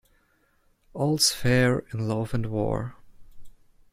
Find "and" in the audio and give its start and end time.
2.33-2.47